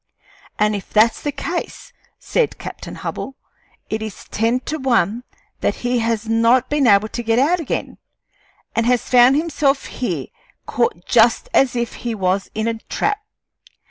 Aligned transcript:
"And 0.57 0.75
if 0.75 0.89
that's 0.91 1.21
the 1.21 1.31
case," 1.31 1.93
said 2.17 2.57
Captain 2.57 2.95
Hubbell, 2.95 3.35
"it 3.87 4.01
is 4.01 4.25
ten 4.31 4.59
to 4.61 4.77
one 4.79 5.23
that 5.59 5.75
he 5.85 5.99
has 5.99 6.27
not 6.27 6.71
been 6.71 6.87
able 6.87 7.09
to 7.09 7.21
get 7.21 7.37
out 7.37 7.59
again, 7.59 7.99
and 8.75 8.87
has 8.87 9.07
found 9.07 9.35
himself 9.35 9.85
here 9.85 10.25
caught 10.65 11.05
just 11.05 11.49
as 11.53 11.75
if 11.75 11.97
he 12.01 12.15
was 12.15 12.49
in 12.55 12.67
a 12.67 12.79
trap. 12.89 13.19